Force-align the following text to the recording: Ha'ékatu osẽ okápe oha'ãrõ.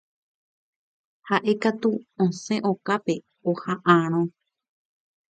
Ha'ékatu 1.27 1.91
osẽ 2.23 2.57
okápe 2.71 3.15
oha'ãrõ. 3.49 4.21